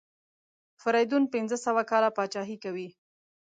فریدون 0.81 1.23
پنځه 1.33 1.57
سوه 1.65 1.83
کاله 1.91 2.09
پاچهي 2.17 2.57
کوي. 2.63 2.87